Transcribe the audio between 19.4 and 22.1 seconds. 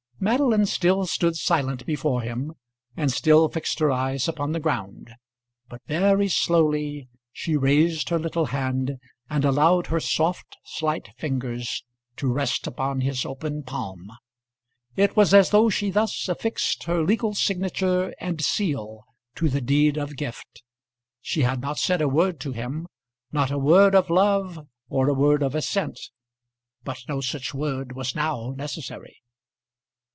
the deed of gift. She had not said a